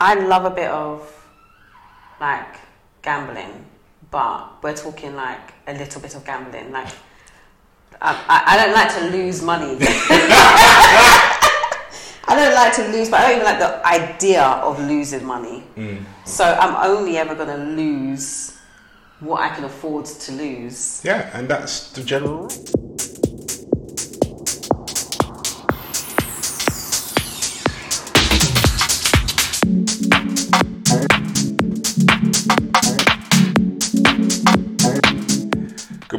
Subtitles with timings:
[0.00, 1.06] I love a bit of
[2.20, 2.56] like
[3.02, 3.66] gambling,
[4.10, 6.72] but we're talking like a little bit of gambling.
[6.72, 6.88] Like
[8.00, 9.76] I, I, I don't like to lose money.
[12.26, 15.64] I don't like to lose, but I don't even like the idea of losing money.
[15.76, 16.02] Mm.
[16.24, 18.56] So I'm only ever going to lose
[19.18, 21.02] what I can afford to lose.
[21.04, 22.89] Yeah, and that's the general rule.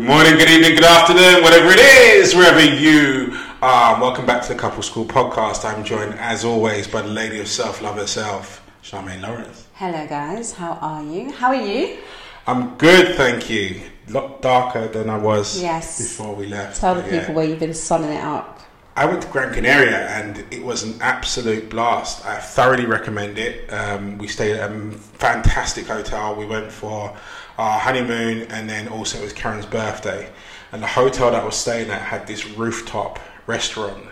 [0.01, 4.01] Good morning, good evening, good afternoon, whatever it is, wherever you are.
[4.01, 5.63] Welcome back to the Couple School Podcast.
[5.63, 9.67] I'm joined, as always, by the lady of self love herself, Charmaine Lawrence.
[9.75, 10.53] Hello, guys.
[10.53, 11.31] How are you?
[11.31, 11.99] How are you?
[12.47, 13.79] I'm good, thank you.
[14.07, 15.99] A lot darker than I was Yes.
[15.99, 16.81] before we left.
[16.81, 17.19] Tell the but yeah.
[17.19, 18.59] people where you've been sunning it up.
[18.95, 22.25] I went to Gran Canaria and it was an absolute blast.
[22.25, 23.71] I thoroughly recommend it.
[23.71, 26.35] Um, we stayed at a fantastic hotel.
[26.35, 27.15] We went for
[27.61, 30.29] our honeymoon and then also it was Karen's birthday.
[30.71, 34.03] And the hotel that I was staying at had this rooftop restaurant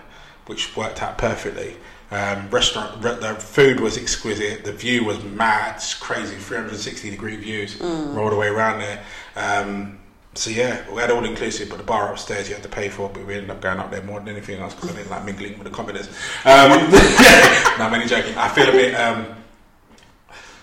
[0.46, 1.78] which worked out perfectly.
[2.12, 4.66] Um, restaurant, re- the food was exquisite.
[4.66, 7.80] The view was mad, it's crazy, 360 degree views
[8.18, 9.04] all the way around there.
[9.36, 10.00] Um,
[10.36, 13.10] so yeah, we had all inclusive, but the bar upstairs you had to pay for.
[13.10, 15.26] But we ended up going up there more than anything else because I didn't like
[15.26, 16.08] mingling with the commoners.
[16.46, 18.36] Um, no, I'm only joking.
[18.38, 18.94] I feel a bit.
[18.96, 19.26] Um,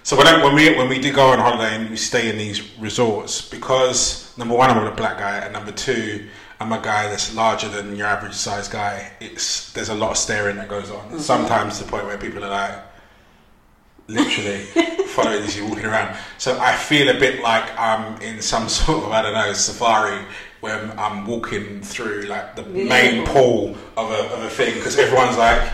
[0.07, 2.39] so when, I, when we when we do go on holiday and we stay in
[2.39, 6.29] these resorts, because number one I'm a black guy, and number two
[6.61, 9.11] I'm a guy that's larger than your average size guy.
[9.19, 11.09] It's there's a lot of staring that goes on.
[11.09, 11.19] Mm-hmm.
[11.19, 12.84] Sometimes to the point where people are like,
[14.07, 14.59] literally
[15.09, 16.17] following as you're walking around.
[16.39, 20.25] So I feel a bit like I'm in some sort of I don't know safari
[20.61, 25.01] where I'm- I'm walking through like the main pool of a of a thing because
[25.01, 25.69] everyone's like.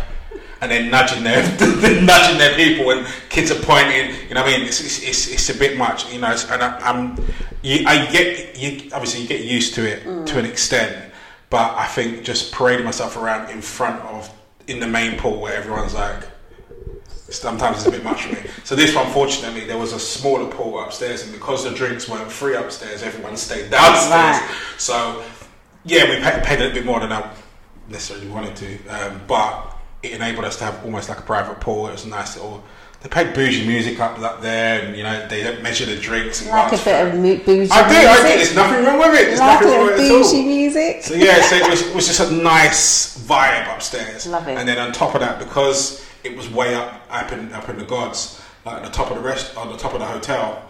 [0.62, 1.42] And then nudging their,
[2.02, 4.14] nudging their people, and kids are pointing.
[4.28, 6.10] You know, what I mean, it's it's, it's, it's a bit much.
[6.12, 7.16] You know, and I, I'm,
[7.62, 8.90] you, I get you.
[8.92, 11.12] Obviously, you get used to it to an extent,
[11.50, 14.32] but I think just parading myself around in front of
[14.68, 16.22] in the main pool where everyone's like,
[17.28, 18.50] sometimes it's a bit much for me.
[18.64, 22.30] So this one, fortunately, there was a smaller pool upstairs, and because the drinks weren't
[22.30, 24.10] free upstairs, everyone stayed downstairs.
[24.10, 24.56] Right.
[24.78, 25.24] So
[25.84, 27.28] yeah, we paid, paid a little bit more than I
[27.88, 29.71] necessarily wanted to, um, but
[30.02, 31.88] it enabled us to have almost like a private pool.
[31.88, 32.62] It was a nice little.
[33.00, 36.40] They played bougie music up up there, and you know they don't measure the drinks.
[36.42, 38.08] And Like a bit of mo- bougie I do, music.
[38.08, 38.36] I do.
[38.36, 39.24] There's nothing wrong with it.
[39.26, 40.22] There's like nothing wrong with it at all.
[40.22, 41.02] bougie music.
[41.02, 44.26] So yeah, so it was, it was just a nice vibe upstairs.
[44.28, 44.56] Love it.
[44.56, 47.78] And then on top of that, because it was way up up in up in
[47.78, 50.62] the gods, like the top of the rest on the top of the hotel,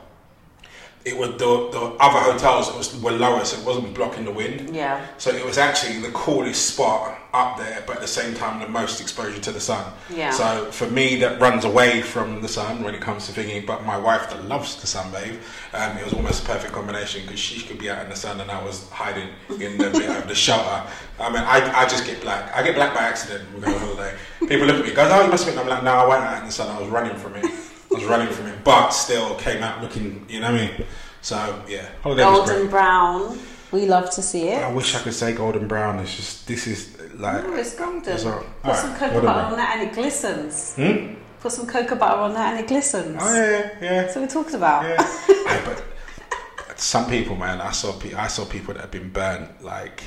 [1.04, 4.74] it was the the other hotels was, were lower, so it wasn't blocking the wind.
[4.74, 5.04] Yeah.
[5.18, 8.68] So it was actually the coolest spot up there, but at the same time the
[8.68, 9.92] most exposure to the sun.
[10.10, 10.30] Yeah.
[10.30, 13.66] So for me, that runs away from the sun when it comes to thinking.
[13.66, 15.38] But my wife that loves to sunbathe,
[15.72, 18.40] um, it was almost a perfect combination because she could be out in the sun
[18.40, 20.88] and I was hiding in the bit of the shelter.
[21.18, 22.54] I mean, I, I just get black.
[22.54, 24.16] I get black by accident when we go on holiday.
[24.40, 26.22] People look at me, goes, "Oh, you must have been." I'm like, "No, I went
[26.22, 26.74] out in the sun.
[26.74, 27.71] I was running from it.
[27.92, 30.24] I was running from it, but still came out looking.
[30.28, 30.86] You know what I mean?"
[31.20, 32.22] So yeah, holiday.
[32.22, 33.38] Golden brown.
[33.70, 34.62] We love to see it.
[34.62, 35.98] I wish I could say golden brown.
[36.00, 38.02] It's just this is like Oh, it's golden.
[38.12, 39.52] It's all- Put all some right, cocoa butter brown.
[39.52, 40.74] on that and it glistens.
[40.74, 41.14] Hmm?
[41.40, 43.16] Put some cocoa butter on that and it glistens.
[43.20, 44.02] Oh yeah, yeah, yeah.
[44.02, 44.82] That's what we talked about.
[44.84, 45.18] yeah.
[45.46, 49.62] Yeah, but some people, man, I saw pe- I saw people that have been burnt,
[49.64, 50.02] like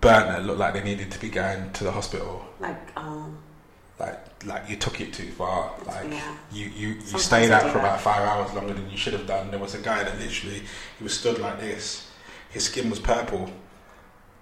[0.00, 2.44] burnt that looked like they needed to be going to the hospital.
[2.60, 3.38] Like, um,
[3.98, 5.72] Like, like you took it too far.
[5.86, 6.36] Like Yeah.
[6.52, 7.78] you, you, you Sometimes stayed out for that.
[7.78, 9.50] about five hours longer than you should have done.
[9.50, 10.62] There was a guy that literally
[10.98, 12.10] he was stood like this.
[12.50, 13.50] His skin was purple.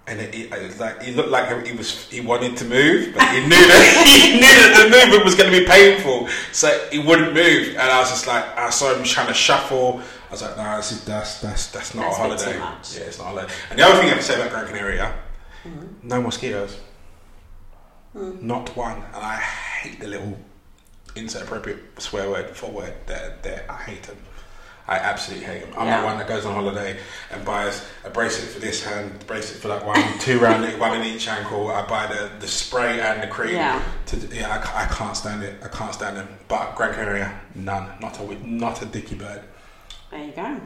[0.07, 3.15] And it, it, it was like he looked like he was he wanted to move,
[3.15, 6.67] but he knew that he knew that the movement was going to be painful, so
[6.91, 7.69] he wouldn't move.
[7.69, 10.01] And I was just like, I saw him trying to shuffle.
[10.27, 12.57] I was like, no, is, that's that's that's not That's a holiday.
[12.59, 13.53] Yeah, it's not a holiday.
[13.71, 15.15] And the other thing I have to say about Gran Canaria,
[15.63, 16.07] mm-hmm.
[16.07, 16.77] no mosquitoes,
[18.15, 18.97] not one.
[19.13, 20.37] And I hate the little
[21.15, 23.37] insert appropriate swear word for word there.
[23.41, 24.17] There, I hate them.
[24.87, 25.73] I absolutely hate them.
[25.77, 26.01] I'm Yeah.
[26.01, 26.97] the one that goes on holiday
[27.31, 30.95] and buys a bracelet for this hand, bracelet for that one, two round it, one
[30.99, 31.69] in each ankle.
[31.71, 33.55] I buy the, the spray and the cream.
[33.55, 33.81] Yeah.
[34.07, 35.55] To, yeah, I, I can't stand it.
[35.63, 36.27] I can't stand them.
[36.47, 37.89] But Gran Canaria, none.
[37.99, 39.41] Not a not a dicky bird.
[40.11, 40.61] there you go.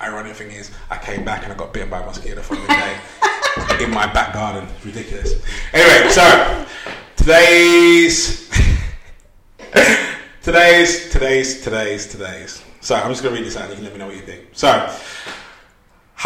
[0.00, 2.66] Ironic thing is, I came back and I got bitten by a mosquito the following
[2.66, 2.96] day
[3.80, 4.68] in my back garden.
[4.84, 5.34] Ridiculous.
[5.72, 6.66] Anyway, so
[7.16, 8.50] today's
[10.42, 12.62] today's today's today's today's.
[12.80, 14.22] So I'm just gonna read this out and you can let me know what you
[14.22, 14.48] think.
[14.52, 14.94] So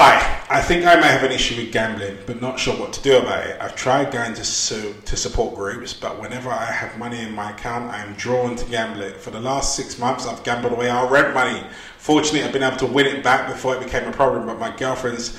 [0.01, 3.03] Hi, I think I may have an issue with gambling, but not sure what to
[3.03, 3.57] do about it.
[3.61, 7.51] I've tried going to su- to support groups, but whenever I have money in my
[7.51, 9.17] account, I am drawn to gamble it.
[9.17, 11.65] For the last six months, I've gambled away our rent money.
[11.97, 14.71] Fortunately, I've been able to win it back before it became a problem, but my
[14.77, 15.37] girlfriend's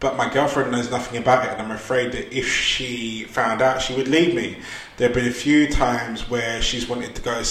[0.00, 3.82] but my girlfriend knows nothing about it, and I'm afraid that if she found out,
[3.82, 4.56] she would leave me.
[4.96, 7.42] There have been a few times where she's wanted to go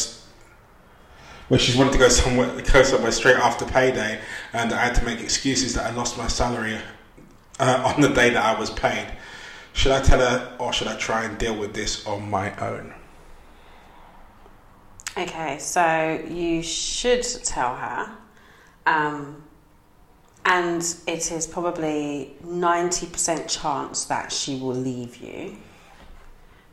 [1.47, 4.19] where she's wanted to go somewhere, go somewhere straight after payday,
[4.53, 6.77] and I had to make excuses that I lost my salary
[7.59, 9.07] uh, on the day that I was paid.
[9.73, 12.93] Should I tell her, or should I try and deal with this on my own?
[15.17, 18.11] Okay, so you should tell her,
[18.85, 19.43] um,
[20.49, 25.55] and it is probably ninety percent chance that she will leave you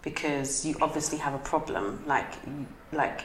[0.00, 2.02] because you obviously have a problem.
[2.06, 2.32] Like,
[2.90, 3.20] like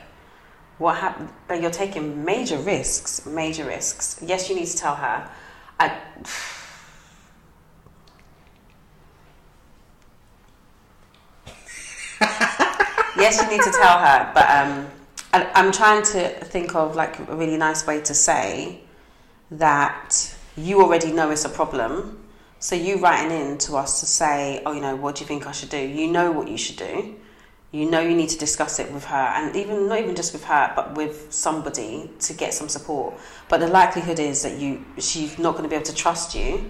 [0.78, 1.30] what happened?
[1.48, 4.20] But you're taking major risks, major risks.
[4.22, 5.30] Yes, you need to tell her.
[5.80, 5.98] I,
[13.18, 14.88] yes, you need to tell her, but um,
[15.32, 18.82] I, I'm trying to think of like a really nice way to say
[19.52, 22.20] that you already know it's a problem.
[22.60, 25.48] So you writing in to us to say, oh, you know, what do you think
[25.48, 25.80] I should do?
[25.80, 27.16] You know what you should do
[27.72, 30.44] you know you need to discuss it with her and even not even just with
[30.44, 33.14] her but with somebody to get some support
[33.50, 36.70] but the likelihood is that you she's not going to be able to trust you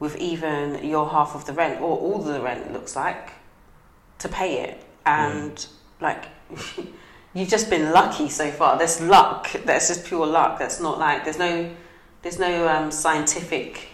[0.00, 3.32] with even your half of the rent or all the rent it looks like
[4.18, 5.68] to pay it and mm.
[6.00, 6.26] like
[7.34, 11.22] you've just been lucky so far there's luck that's just pure luck that's not like
[11.22, 11.70] there's no
[12.22, 13.88] there's no um, scientific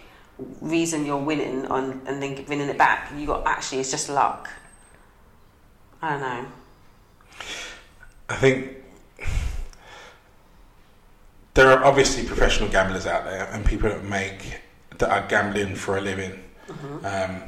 [0.60, 4.50] reason you're winning on and then winning it back you got actually it's just luck
[6.02, 6.46] I don't know.
[8.28, 8.76] I think
[11.54, 14.60] there are obviously professional gamblers out there and people that make
[14.98, 16.42] that are gambling for a living.
[16.68, 17.06] Mm-hmm.
[17.06, 17.42] Um,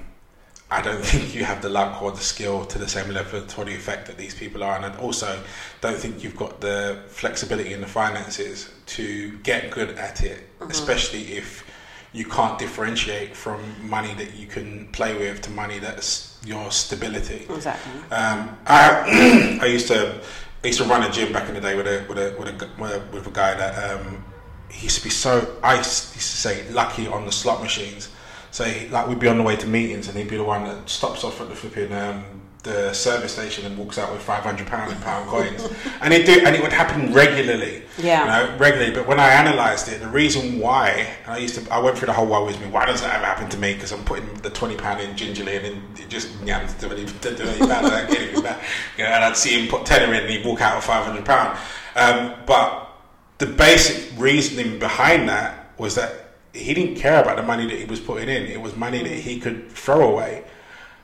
[0.70, 3.64] I don't think you have the luck or the skill to the same level to
[3.64, 5.40] the effect that these people are, and I also
[5.80, 10.72] don't think you've got the flexibility and the finances to get good at it, mm-hmm.
[10.72, 11.64] especially if
[12.12, 17.46] you can't differentiate from money that you can play with to money that's your stability.
[17.50, 17.92] Exactly.
[18.10, 20.20] Um, I I used to
[20.64, 22.48] I used to run a gym back in the day with a with a with
[22.48, 24.24] a, with a, with a guy that um,
[24.70, 28.10] he used to be so I used to say lucky on the slot machines.
[28.50, 30.64] So he, like we'd be on the way to meetings and he'd be the one
[30.64, 32.24] that stops off at the flipping um,
[32.64, 35.66] the service station and walks out with five hundred pound in pound coins,
[36.00, 37.82] and it do and it would happen regularly.
[37.98, 38.92] Yeah, you know, regularly.
[38.92, 42.12] But when I analysed it, the reason why I used to, I went through the
[42.12, 42.66] whole why with me.
[42.68, 43.74] Why does that ever happen to me?
[43.74, 46.94] Because I'm putting the twenty pound in gingerly, and then it just yams to do
[46.94, 47.84] anything bad.
[47.84, 48.62] I don't get anything back.
[48.96, 51.04] You know, and I'd see him put tenner in, and he'd walk out with five
[51.04, 51.58] hundred pound.
[51.94, 52.90] Um, but
[53.38, 57.84] the basic reasoning behind that was that he didn't care about the money that he
[57.84, 58.46] was putting in.
[58.46, 60.44] It was money that he could throw away.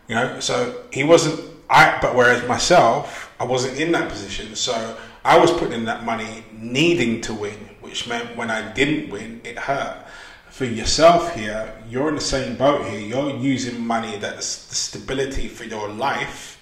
[0.09, 1.41] You know, so he wasn't.
[1.71, 6.05] I but whereas myself, I wasn't in that position, so I was putting in that
[6.05, 10.05] money needing to win, which meant when I didn't win, it hurt.
[10.51, 13.01] For yourself here, you're in the same boat here.
[13.01, 16.61] You're using money that's the stability for your life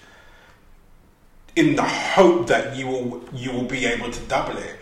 [1.57, 4.77] in the hope that you will you will be able to double it.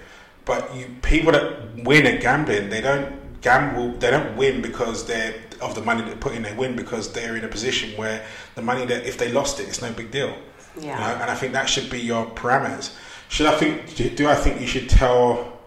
[0.45, 3.93] But you people that win at gambling, they don't gamble.
[3.99, 7.37] They don't win because they're of the money they put in, they win because they're
[7.37, 8.25] in a position where
[8.55, 10.37] the money that if they lost it, it's no big deal.
[10.79, 10.95] Yeah.
[10.95, 11.23] You know?
[11.23, 12.97] And I think that should be your parameters.
[13.29, 14.17] Should I think?
[14.17, 15.61] Do I think you should tell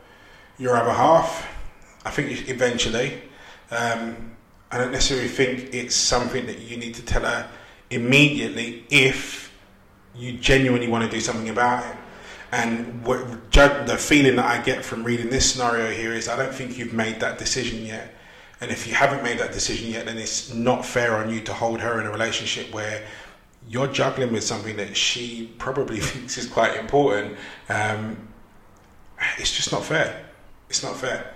[0.57, 1.47] your other half?
[2.05, 3.21] I think eventually.
[3.71, 4.31] Um,
[4.71, 7.50] I don't necessarily think it's something that you need to tell her
[7.89, 9.53] immediately if
[10.15, 11.97] you genuinely want to do something about it.
[12.51, 16.53] And what, the feeling that I get from reading this scenario here is I don't
[16.53, 18.13] think you've made that decision yet.
[18.63, 21.53] And if you haven't made that decision yet, then it's not fair on you to
[21.53, 23.03] hold her in a relationship where
[23.67, 27.36] you're juggling with something that she probably thinks is quite important.
[27.67, 28.29] Um,
[29.38, 30.27] it's just not fair.
[30.70, 31.34] It's not fair.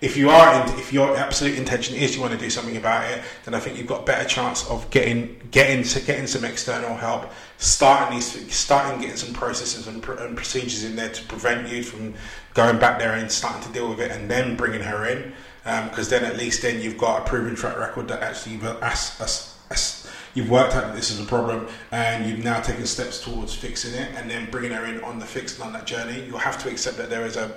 [0.00, 3.10] If you are, in, if your absolute intention is you want to do something about
[3.10, 6.94] it, then I think you've got a better chance of getting getting getting some external
[6.96, 11.82] help, starting these, starting getting some processes and, and procedures in there to prevent you
[11.82, 12.14] from
[12.54, 16.12] going back there and starting to deal with it, and then bringing her in because
[16.12, 19.56] um, then at least then you've got a proven track record that actually as, as,
[19.70, 23.54] as you've worked out that this is a problem and you've now taken steps towards
[23.54, 26.24] fixing it and then bringing her in on the fix on that journey.
[26.26, 27.56] You'll have to accept that there is a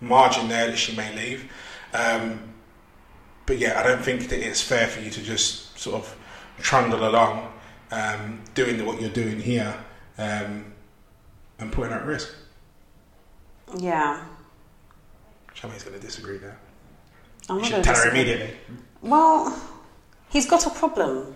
[0.00, 1.50] margin there that she may leave.
[1.92, 2.40] Um,
[3.46, 6.16] but yeah, I don't think that it's fair for you to just sort of
[6.58, 7.52] trundle along
[7.90, 9.74] um, doing what you're doing here
[10.18, 10.72] um,
[11.58, 12.34] and putting her at risk.
[13.78, 14.24] Yeah.
[15.54, 16.58] Shami's going to disagree there.
[17.48, 18.50] I'm You not should tell to her immediately.
[19.02, 19.56] Well,
[20.30, 21.34] he's got a problem.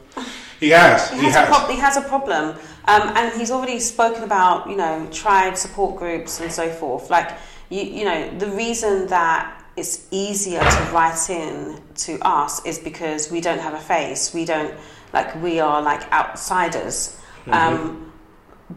[0.59, 1.11] He has.
[1.11, 1.49] He He, has, has.
[1.49, 2.51] A prob- he has a problem,
[2.87, 7.09] um, and he's already spoken about you know tribe support groups and so forth.
[7.11, 7.31] Like
[7.71, 13.31] you, you know, the reason that it's easier to write in to us is because
[13.31, 14.35] we don't have a face.
[14.35, 14.75] We don't
[15.15, 17.17] like we are like outsiders.
[17.47, 18.10] Um,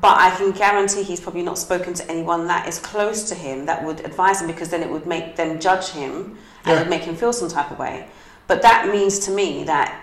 [0.02, 3.66] but I can guarantee he's probably not spoken to anyone that is close to him
[3.68, 6.74] that would advise him because then it would make them judge him and Yeah.
[6.76, 8.08] it would make him feel some type of way.
[8.48, 9.94] But that means to me that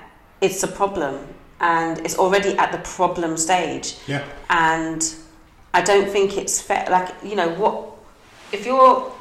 [0.40, 1.18] it's a problem
[1.60, 3.96] and it's already at the problem stage.
[4.06, 4.22] Yeah.
[4.48, 5.02] And
[5.74, 6.86] I don't think it's fair.
[6.90, 7.86] Like you know what,
[8.52, 9.12] if you're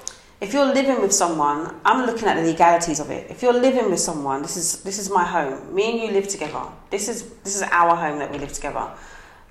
[0.41, 3.29] if you're living with someone, I'm looking at the legalities of it.
[3.29, 5.73] If you're living with someone, this is this is my home.
[5.75, 6.63] Me and you live together.
[6.91, 8.87] This is this is our home that we live together,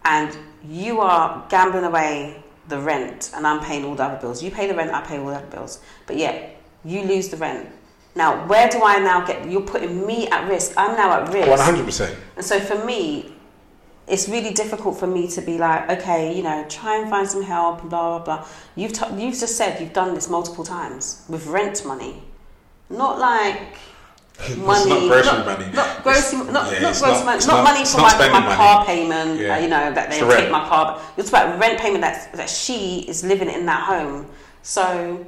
[0.05, 0.37] and
[0.69, 4.43] you are gambling away the rent, and I'm paying all the other bills.
[4.43, 5.81] You pay the rent, I pay all the other bills.
[6.07, 7.69] But yet you lose the rent.
[8.15, 9.49] Now, where do I now get?
[9.49, 10.73] You're putting me at risk.
[10.77, 11.49] I'm now at risk.
[11.49, 12.19] One hundred percent.
[12.37, 13.33] And so for me,
[14.07, 17.43] it's really difficult for me to be like, okay, you know, try and find some
[17.43, 18.49] help and blah blah blah.
[18.75, 22.23] You've t- you've just said you've done this multiple times with rent money,
[22.91, 23.77] not like
[24.59, 25.73] money, not grocery not, money.
[25.73, 28.55] not grocery, It's- not, yeah, not it's not- money, not, money for my, my money.
[28.55, 29.41] car payment.
[29.41, 29.55] Yeah.
[29.55, 30.51] Uh, you know that they take rent.
[30.51, 31.01] my car.
[31.17, 34.27] You're talking about rent payment that that she is living in that home.
[34.63, 35.25] So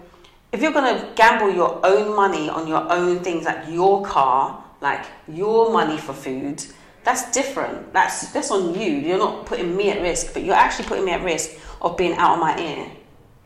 [0.52, 4.62] if you're going to gamble your own money on your own things like your car,
[4.80, 6.64] like your money for food,
[7.04, 7.92] that's different.
[7.92, 8.90] That's that's on you.
[8.92, 11.50] You're not putting me at risk, but you're actually putting me at risk
[11.82, 12.86] of being out of my ear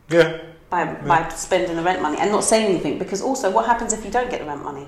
[0.09, 0.41] Yeah.
[0.69, 2.99] by by spending the rent money and not saying anything.
[2.99, 4.87] Because also, what happens if you don't get the rent money?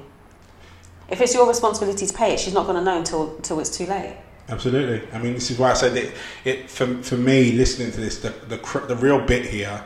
[1.09, 3.75] If it's your responsibility to pay it, she's not going to know until until it's
[3.75, 4.17] too late.
[4.49, 5.07] Absolutely.
[5.11, 6.13] I mean, this is why I said that
[6.45, 9.83] it for, for me listening to this, the, the the real bit here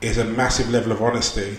[0.00, 1.58] is a massive level of honesty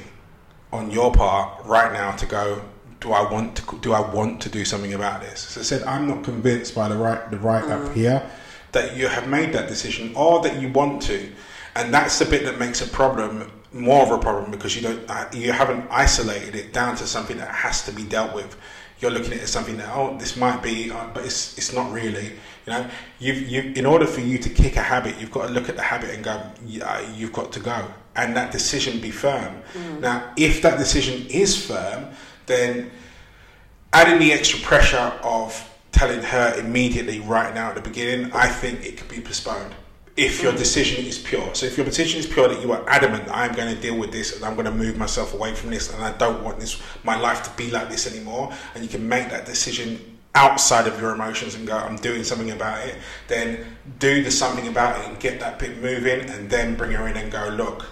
[0.72, 2.62] on your part right now to go.
[3.00, 5.56] Do I want to do I want to do something about this?
[5.56, 8.28] As I said, I'm not convinced by the right the right up here
[8.72, 11.32] that you have made that decision or that you want to,
[11.76, 15.10] and that's the bit that makes a problem more of a problem because you don't
[15.10, 18.58] uh, you haven't isolated it down to something that has to be dealt with.
[19.00, 21.72] You're looking at it as something that oh this might be, uh, but it's it's
[21.74, 22.34] not really.
[22.66, 22.90] You know,
[23.20, 25.76] you've you in order for you to kick a habit, you've got to look at
[25.76, 29.62] the habit and go, yeah, you've got to go, and that decision be firm.
[30.02, 32.08] Now, if that decision is firm,
[32.48, 32.92] then
[33.94, 38.86] adding the extra pressure of telling her immediately right now at the beginning, I think
[38.86, 39.74] it could be postponed.
[40.18, 41.54] If your decision is pure.
[41.54, 44.12] So if your decision is pure that you are adamant, I'm going to deal with
[44.12, 46.82] this and I'm going to move myself away from this and I don't want this
[47.04, 51.00] my life to be like this anymore, and you can make that decision outside of
[51.00, 52.96] your emotions and go, I'm doing something about it,
[53.28, 53.66] then
[54.00, 57.18] do the something about it and get that bit moving and then bring her in
[57.18, 57.86] and go, look,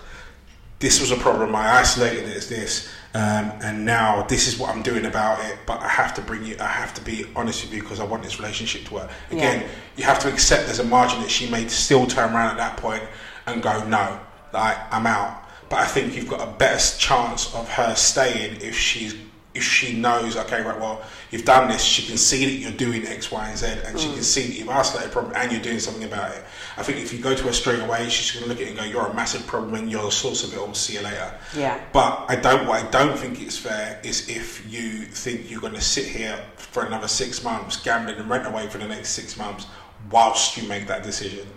[0.80, 1.56] this was a problem.
[1.56, 5.58] I isolated it as this, um, and now this is what I'm doing about it.
[5.66, 6.58] But I have to bring you.
[6.60, 9.10] I have to be honest with you because I want this relationship to work.
[9.32, 9.68] Again, Yeah.
[9.98, 12.78] you have to accept there's a margin that she may still turn around at that
[12.78, 13.04] point
[13.48, 14.20] and go, no,
[14.54, 15.44] like I'm out.
[15.70, 19.16] But I think you've got a better chance of her staying if she's
[19.56, 23.08] if she knows, okay, right, well, you've done this, she can see that you're doing
[23.08, 24.14] X, Y, and Z, and she mm.
[24.16, 26.44] can see that you've isolated a problem and you're doing something about it.
[26.78, 28.70] I think if you go to her straight away, she's going to look at it
[28.72, 30.74] and go, "You're a massive problem, and you're the source of it all.
[30.74, 31.80] See you later." Yeah.
[31.94, 32.68] But I don't.
[32.68, 36.38] What I don't think it's fair is if you think you're going to sit here
[36.58, 39.68] for another six months, gambling and rent away for the next six months,
[40.12, 41.48] whilst you make that decision.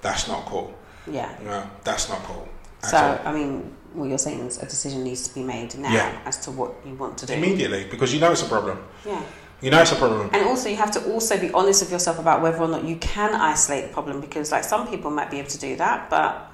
[0.00, 0.72] That's not cool.
[1.10, 1.34] Yeah.
[1.42, 2.48] No, that's not cool.
[2.82, 3.20] So all.
[3.24, 6.18] I mean, what you're saying is a decision needs to be made now Yeah.
[6.24, 7.32] as to what you want to do.
[7.32, 8.78] immediately because you know it's a problem.
[9.04, 9.22] Yeah.
[9.60, 10.30] You know it's a problem.
[10.32, 12.96] And also, you have to also be honest with yourself about whether or not you
[12.96, 16.44] can isolate the problem because, like, some people might be able to do that, but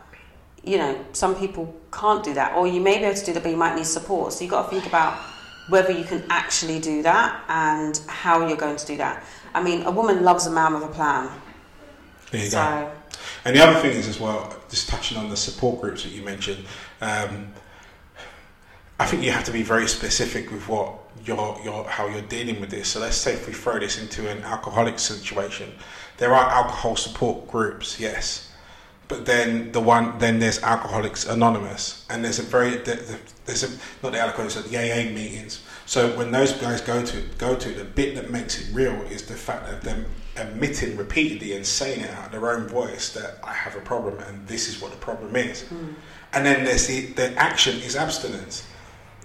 [0.63, 3.43] you know, some people can't do that, or you may be able to do that,
[3.43, 4.33] but you might need support.
[4.33, 5.13] So you've got to think about
[5.69, 9.25] whether you can actually do that and how you're going to do that.
[9.55, 11.31] I mean, a woman loves a man with a plan.
[12.31, 12.91] There you so go.
[13.45, 16.23] And the other thing is as well, just touching on the support groups that you
[16.23, 16.65] mentioned,
[17.05, 17.53] um,
[18.99, 20.95] I think you have to be very specific with what
[21.25, 22.89] you're, you're, how you're dealing with this.
[22.89, 25.73] So let's say if we throw this into an alcoholic situation,
[26.17, 28.53] there are alcohol support groups, yes,
[29.09, 33.69] but then the one, then there's Alcoholics Anonymous, and there's a very, there's a
[34.03, 35.63] not the alcoholics, the AA meetings.
[35.87, 39.27] So when those guys go to go to the bit that makes it real is
[39.27, 43.39] the fact of them admitting repeatedly and saying it out of their own voice that
[43.45, 45.63] I have a problem and this is what the problem is.
[45.63, 45.93] Hmm.
[46.33, 48.67] And then there's the, the action is abstinence.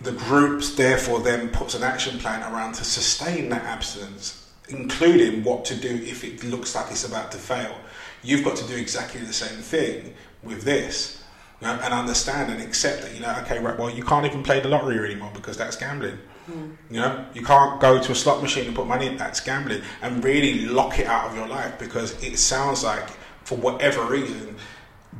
[0.03, 5.65] The groups therefore then puts an action plan around to sustain that abstinence, including what
[5.65, 7.75] to do if it looks like it's about to fail.
[8.21, 10.13] You've got to do exactly the same thing
[10.43, 11.23] with this.
[11.61, 14.43] you know, and understand and accept that, you know, okay, right, well, you can't even
[14.43, 16.17] play the lottery anymore because that's gambling.
[16.49, 16.71] Hmm.
[16.89, 19.17] You know, you can't go to a slot machine and put money in.
[19.17, 23.07] That's gambling, and really lock it out of your life because it sounds like,
[23.43, 24.55] for whatever reason,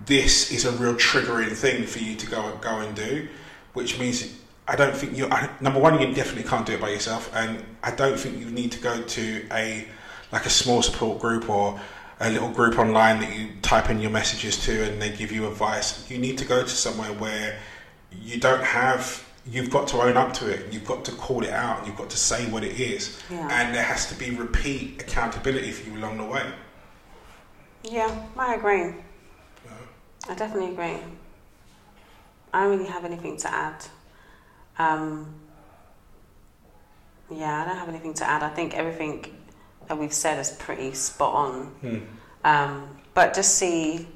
[0.05, 3.27] this is a real triggering thing for you to go go and do,
[3.74, 5.29] which means I don't think you.
[5.62, 8.71] Number one, you definitely can't do it by yourself, and I don't think you need
[8.74, 9.88] to go to a
[10.31, 11.79] like a small support group or
[12.19, 15.48] a little group online that you type in your messages to and they give you
[15.48, 16.09] advice.
[16.12, 17.57] You need to go to somewhere where
[18.12, 19.25] you don't have.
[19.51, 20.72] You've got to own up to it.
[20.72, 21.86] You've got to call it out.
[21.88, 23.48] You've got to say what it is, Yeah.
[23.51, 26.51] and there has to be repeat accountability for you along the way.
[27.84, 28.94] Yeah, I agree.
[30.29, 30.98] I definitely agree.
[32.53, 33.86] I don't really have anything to add.
[34.77, 35.34] Um,
[37.32, 38.44] yeah, I don't have anything to add.
[38.44, 39.25] I think everything
[39.88, 41.65] that we've said is pretty spot on.
[41.82, 41.98] Hmm.
[42.44, 44.08] Um, but just see,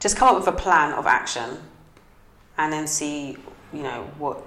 [0.00, 1.58] just come up with a plan of action,
[2.58, 3.36] and then see,
[3.72, 4.42] you know, what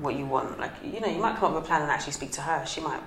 [0.00, 0.58] what you want.
[0.58, 2.64] Like, you know, you might come up with a plan and actually speak to her.
[2.66, 3.00] She might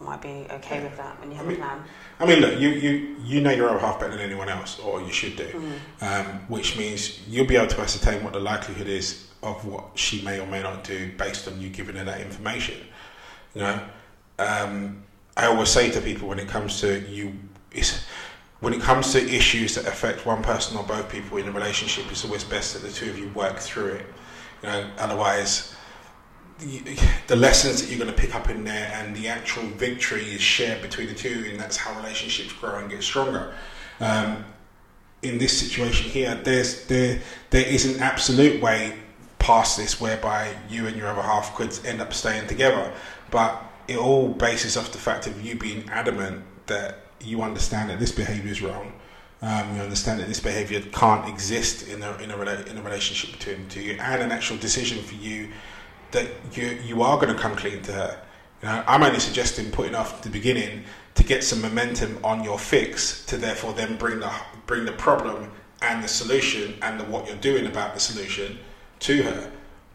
[0.00, 1.82] might be okay with that when you have I a mean- plan.
[2.20, 5.02] I mean, look, you, you, you know your other half better than anyone else, or
[5.02, 5.44] you should do,
[6.00, 6.02] Mm.
[6.02, 10.22] um, which means you'll be able to ascertain what the likelihood is of what she
[10.22, 12.76] may or may not do based on you giving her that information.
[13.54, 13.80] You know,
[14.38, 15.02] um,
[15.36, 17.34] I always say to people when it comes to you,
[17.70, 18.02] it's,
[18.60, 22.04] when it comes to issues that affect one person or both people in a relationship,
[22.10, 24.06] it's always best that the two of you work through it.
[24.62, 25.74] You know, otherwise,
[27.26, 30.40] the, lessons that you're going to pick up in there and the actual victory is
[30.40, 33.54] shared between the two, and that's how relationships grow and get stronger.
[34.00, 34.44] Um,
[35.22, 38.96] in this situation here, there's there there is an absolute way
[39.38, 42.92] past this whereby you and your other half could end up staying together,
[43.30, 47.98] but it all bases off the fact of you being adamant that you understand that
[47.98, 48.92] this behaviour is wrong.
[49.42, 52.36] Um, you understand that this behaviour can't exist in a in a,
[52.70, 55.48] in a relationship between the two and an actual decision for you
[56.12, 58.22] that you you are going to come clean to her.
[58.62, 62.58] You know, I'm only suggesting putting off the beginning to get some momentum on your
[62.58, 64.32] fix, to therefore then bring the
[64.66, 65.50] bring the problem
[65.82, 68.58] and the solution and the, what you're doing about the solution
[69.00, 69.50] to her,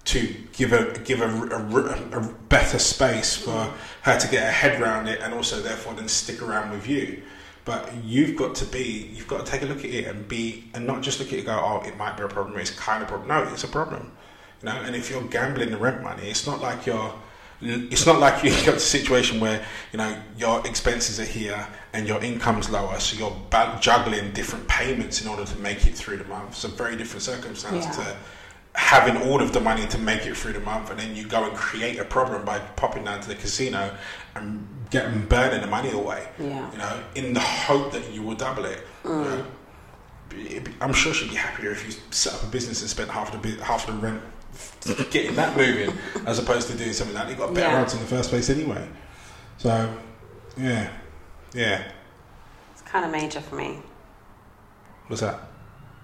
[0.06, 4.82] to give her give a, a, a better space for her to get her head
[4.82, 7.22] around it, and also therefore then stick around with you.
[7.66, 10.70] But you've got to be, you've got to take a look at it and be,
[10.76, 12.60] and not just look at it and go, oh, it might be a problem.
[12.60, 13.28] It's kind of a problem.
[13.28, 14.12] No, it's a problem.
[14.62, 17.14] You know, and if you're gambling the rent money, it's not like you're.
[17.62, 22.08] It's not like you've got a situation where you know your expenses are here and
[22.08, 26.26] your income's lower, so you're juggling different payments in order to make it through the
[26.26, 26.50] month.
[26.52, 27.92] It's a very different circumstance Yeah.
[28.04, 28.18] to
[28.74, 31.46] having all of the money to make it through the month, and then you go
[31.48, 33.96] and create a problem by popping down to the casino
[34.36, 36.28] and getting burning the money away.
[36.38, 36.70] Yeah.
[36.74, 38.86] You know, in the hope that you will double it.
[39.06, 39.24] You Mm.
[39.26, 39.46] know?
[40.82, 43.64] I'm sure she'd be happier if you set up a business and spent half the
[43.64, 44.22] half the rent
[45.12, 47.32] getting that moving, as opposed to doing something like that.
[47.32, 47.82] You got better Yeah.
[47.82, 48.88] odds in the first place anyway.
[49.58, 49.94] So,
[50.58, 50.90] yeah,
[51.54, 51.84] yeah.
[52.72, 53.80] It's kind of major for me.
[55.08, 55.40] What's that?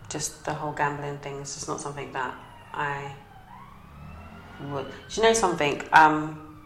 [0.09, 2.33] Just the whole gambling thing It's just not something that
[2.73, 3.13] I
[4.69, 4.87] would.
[4.87, 5.81] Do you know something?
[5.93, 6.57] Um,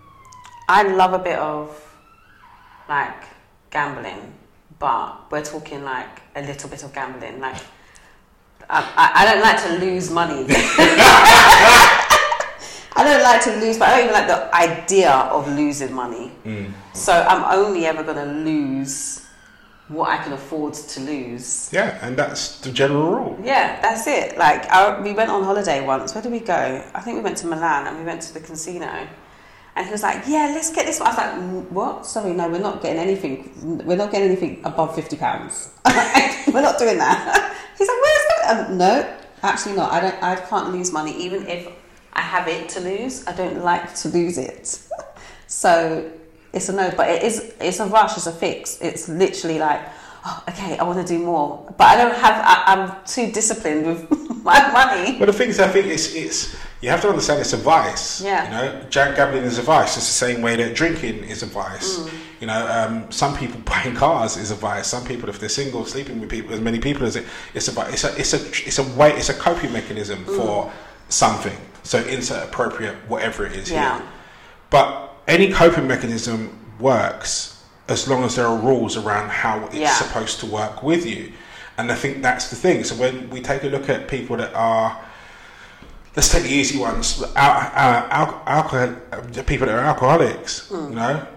[0.67, 1.69] I love a bit of
[2.89, 3.23] like
[3.71, 4.33] gambling,
[4.79, 7.39] but we're talking like a little bit of gambling.
[7.39, 7.57] Like,
[8.69, 10.45] I, I, I don't like to lose money.
[12.97, 16.31] I don't like to lose, but I don't even like the idea of losing money.
[16.45, 16.71] Mm.
[16.93, 19.25] So I'm only ever going to lose
[19.87, 21.69] what I can afford to lose.
[21.71, 23.39] Yeah, and that's the general rule.
[23.43, 24.37] Yeah, that's it.
[24.37, 26.15] Like I, we went on holiday once.
[26.15, 26.83] Where did we go?
[26.93, 29.07] I think we went to Milan and we went to the casino.
[29.75, 32.05] And he was like, "Yeah, let's get this." one." I was like, "Mm, "What?
[32.05, 33.51] Sorry, no, we're not getting anything.
[33.85, 35.69] We're not getting anything above fifty pounds.
[36.47, 39.91] we're not doing that." He's like, "Where's that?" Um, no, actually not.
[39.91, 40.23] I don't.
[40.23, 41.67] I can't lose money, even if
[42.13, 43.25] I have it to lose.
[43.27, 44.79] I don't like to lose it.
[45.47, 46.11] so
[46.53, 46.91] it's a no.
[46.95, 47.53] But it is.
[47.59, 48.17] It's a rush.
[48.17, 48.79] It's a fix.
[48.81, 49.81] It's literally like.
[50.27, 52.41] Oh, okay, I want to do more, but I don't have.
[52.43, 54.09] I, I'm too disciplined with
[54.43, 55.19] my money.
[55.19, 58.21] But the thing is, I think it's it's you have to understand it's a vice.
[58.21, 58.43] Yeah.
[58.45, 59.97] You know, gambling is a vice.
[59.97, 61.99] It's the same way that drinking is a vice.
[61.99, 62.11] Mm.
[62.41, 64.87] You know, um, some people buying cars is a vice.
[64.87, 67.81] Some people, if they're single, sleeping with people as many people as it, it's a
[67.89, 70.37] it's a it's a it's a way it's a coping mechanism Mm.
[70.37, 70.71] for
[71.09, 71.55] something.
[71.83, 73.99] So insert appropriate whatever it is Yeah.
[73.99, 74.07] here.
[74.71, 77.54] But any coping mechanism works
[77.87, 79.93] as long as there are rules around how it's Yeah.
[79.93, 81.31] supposed to work with you.
[81.77, 82.83] And I think that's the thing.
[82.83, 84.97] So when we take a look at people that are,
[86.15, 88.95] let's take the easy ones, al- al- al- alcohol,
[89.31, 90.89] the people that are alcoholics, hmm.
[90.89, 91.27] you know,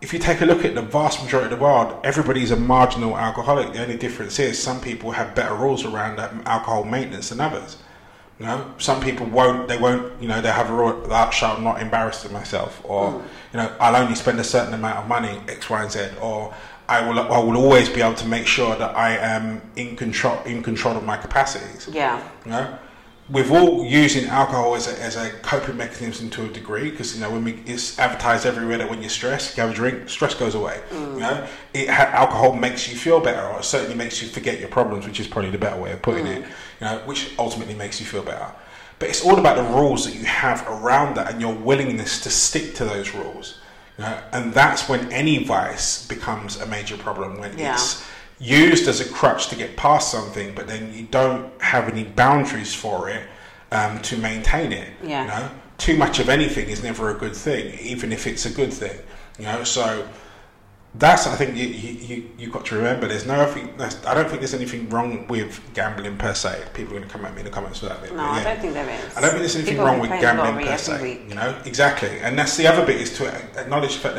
[0.00, 3.16] if you take a look at the vast majority of the world, everybody's a marginal
[3.16, 3.72] alcoholic.
[3.72, 7.76] The only difference is some people have better rules around um, alcohol maintenance than others.
[8.42, 9.68] You know, some people won't.
[9.68, 10.20] They won't.
[10.20, 11.00] You know, they have a rule.
[11.06, 13.22] Thou shalt not embarrass myself, or Mm.
[13.52, 16.52] you know, I'll only spend a certain amount of money, X, Y, and Z, or
[16.88, 17.20] I will.
[17.20, 20.96] I will always be able to make sure that I am in control in control
[20.96, 21.88] of my capacities.
[21.92, 22.20] Yeah.
[22.44, 22.78] You know,
[23.30, 27.20] we're all using alcohol as a, as a coping mechanism to a degree because you
[27.20, 30.34] know when we it's advertised everywhere that when you're stressed, you have a drink, stress
[30.34, 30.80] goes away.
[30.92, 34.58] You know, it ha- alcohol makes you feel better, or it certainly makes you forget
[34.58, 36.40] your problems, which is probably the better way of putting it.
[36.42, 38.48] You know, which ultimately makes you feel better.
[38.98, 42.30] But it's all about the rules that you have around that and your willingness to
[42.30, 43.58] stick to those rules.
[43.98, 47.74] You know, and that's when any vice becomes a major problem when Yeah.
[47.74, 48.04] it's
[48.42, 52.74] used as a crutch to get past something, but then you don't have any boundaries
[52.74, 53.26] for it
[53.70, 54.88] um, to maintain it.
[55.02, 55.22] Yeah.
[55.22, 58.50] You know, too much of anything is never a good thing, even if it's a
[58.50, 58.98] good thing.
[59.38, 60.06] You know, so
[60.96, 63.08] that's I think you you you you've got to remember.
[63.08, 66.64] There's no I don't think there's anything wrong with gambling per se.
[66.74, 68.02] People are going to come at me in the comments for that.
[68.02, 69.16] bit, No, but I don't think there is.
[69.16, 71.02] I don't think there's anything People wrong with gambling per se.
[71.02, 71.22] week.
[71.28, 73.26] You know, exactly, and that's the other bit is to
[73.58, 74.14] acknowledge that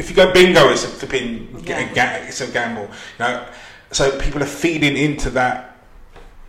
[0.00, 1.84] if you go bingo, it's a flipping Yeah.
[1.92, 2.88] ga- it's a gamble.
[3.18, 3.46] You know,
[3.92, 5.76] so people are feeding into that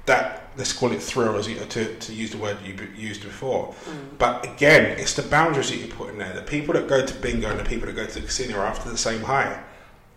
[0.06, 2.74] that let's call it thrill, as you, to to use the word you
[3.10, 3.74] used before.
[4.18, 6.34] But again, it's the boundaries that you put in there.
[6.34, 8.66] The people that go to bingo and the people that go to the casino are
[8.66, 9.62] after the same high.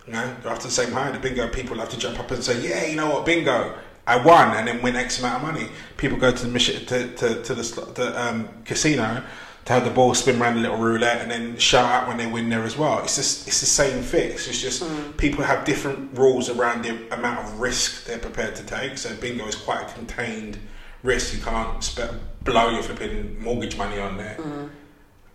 [0.06, 1.10] You know, they're after the same high.
[1.10, 3.74] The bingo people have to jump up and say, "Yeah, you know what, bingo."
[4.06, 5.66] I won and then win X amount of money.
[5.96, 7.62] People go to the mission to, to, to the,
[7.94, 9.22] the um, casino
[9.64, 12.26] to have the ball spin around a little roulette and then shout out when they
[12.26, 13.02] win there as well.
[13.02, 14.46] It's just it's the same fix.
[14.46, 15.12] It's just hmm.
[15.12, 18.98] people have different rules around the amount of risk they're prepared to take.
[18.98, 20.58] So bingo is quite a contained
[21.02, 21.34] risk.
[21.34, 24.34] You can't spe- blow your flipping mortgage money on there.
[24.34, 24.66] Hmm.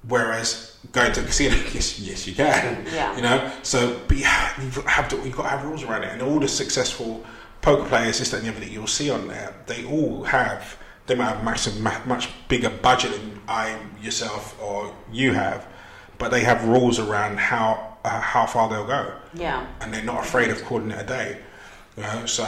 [0.08, 2.86] Whereas going to a casino, yes, yes, you can.
[2.94, 3.16] Yeah.
[3.16, 6.22] You know, so but you have, to you've got to have rules around it, and
[6.22, 7.26] all the successful
[7.62, 10.78] poker players, this that, and the other that you'll see on there, they all have.
[11.08, 15.66] They might have massive, much bigger budget than I yourself or you have,
[16.20, 19.66] but they have rules around how uh, how far they'll go, Yeah.
[19.82, 21.38] and they're not afraid of calling it a day.
[21.98, 22.46] You know, so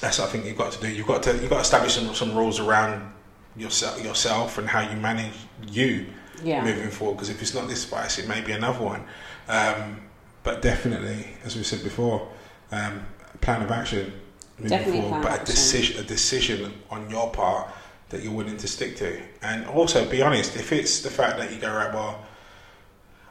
[0.00, 0.88] that's what I think you've got to do.
[0.88, 3.12] You've got to you've got to establish some, some rules around
[3.56, 5.34] yourself yourself and how you manage
[5.70, 6.06] you
[6.42, 6.64] Yeah.
[6.64, 7.14] moving forward.
[7.16, 9.04] Because if it's not this spice, it may be another one.
[9.48, 10.00] Um,
[10.42, 12.26] but definitely, as we said before,
[12.72, 13.04] um,
[13.40, 14.12] plan of action
[14.58, 17.68] moving Definitely forward, but a decision a decision on your part
[18.12, 19.20] that you're willing to stick to.
[19.42, 20.54] And also, be honest.
[20.56, 22.24] If it's the fact that you go right, well,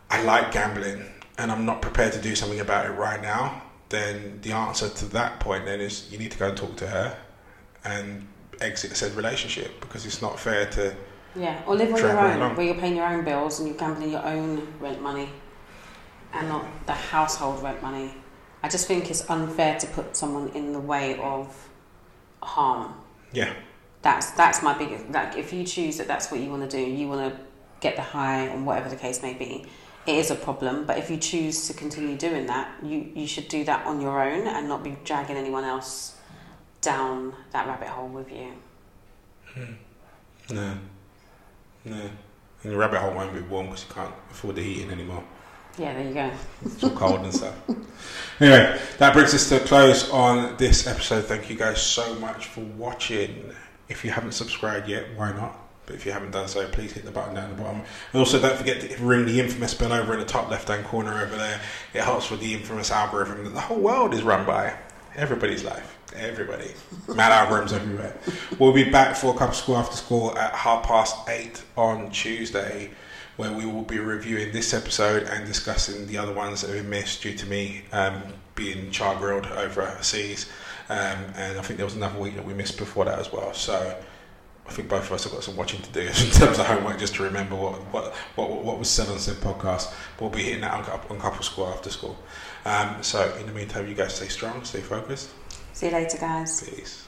[0.09, 1.05] I like gambling
[1.37, 5.05] and I'm not prepared to do something about it right now, then the answer to
[5.05, 7.17] that point then is you need to go and talk to her
[7.85, 8.27] and
[8.59, 10.93] exit said relationship because it's not fair to
[11.35, 12.55] Yeah, or live on your own, along.
[12.57, 15.29] where you're paying your own bills and you're gambling your own rent money,
[16.33, 18.13] and not the household rent money.
[18.63, 21.69] I just think it's unfair to put someone in the way of
[22.43, 22.93] harm.
[23.33, 23.53] yeah
[24.01, 25.09] That's that's my biggest.
[25.09, 27.39] Like, if you choose that that's what you want to do, you want to
[27.81, 29.65] get the high and whatever the case may be.
[30.07, 33.47] It is a problem, but if you choose to continue doing that, you you should
[33.47, 36.17] do that on your own and not be dragging anyone else
[36.81, 38.53] down that rabbit hole with you.
[39.53, 39.73] Hmm.
[40.49, 40.77] no
[41.85, 42.09] no
[42.63, 45.23] and the rabbit hole won't be warm because you can't afford the heating anymore
[45.77, 46.31] Yeah, there you go.
[46.63, 47.53] it's all cold and stuff
[48.39, 52.45] anyway that brings us to a close on this episode thank you guys so much
[52.45, 53.51] for watching
[53.91, 57.05] if you haven't subscribed yet why not but if you haven't done so, please hit
[57.05, 57.81] the button down the bottom.
[58.13, 61.21] And also, don't forget to ring the infamous bell over in the top left-hand corner
[61.21, 61.59] over there.
[61.93, 64.73] It helps with the infamous algorithm that the whole world is run by.
[65.15, 65.97] Everybody's life.
[66.15, 66.71] Everybody.
[67.13, 68.15] Mad algorithms everywhere.
[68.59, 72.91] We'll be back for a of School After School at half past eight on Tuesday,
[73.35, 77.23] where we will be reviewing this episode and discussing the other ones that we missed
[77.23, 78.21] due to me um,
[78.55, 80.49] being char grilled overseas.
[80.91, 83.53] Um, and I think there was another week that we missed before that as well.
[83.53, 83.97] So
[84.67, 86.99] I think both of us have got some watching to do in terms of homework,
[86.99, 89.93] just to remember what what what, what was said on said podcast.
[90.19, 92.17] We'll be hitting that on, on Couple School after school.
[92.65, 95.29] Um, so in the meantime, you guys stay strong, stay focused.
[95.71, 96.61] See you later, guys.
[96.61, 97.07] Peace.